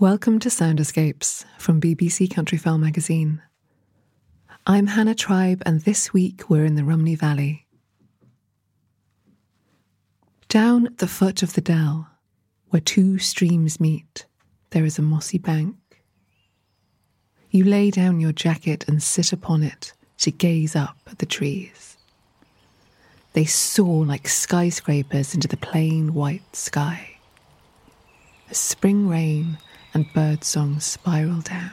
[0.00, 3.42] Welcome to Sound Escapes from BBC Countryfile magazine.
[4.64, 7.66] I'm Hannah Tribe, and this week we're in the Rhymney Valley.
[10.48, 12.08] Down at the foot of the dell,
[12.68, 14.24] where two streams meet,
[14.70, 15.74] there is a mossy bank.
[17.50, 21.96] You lay down your jacket and sit upon it to gaze up at the trees.
[23.32, 27.16] They soar like skyscrapers into the plain white sky.
[28.48, 29.58] A spring rain
[29.98, 31.72] and birdsong spiral down.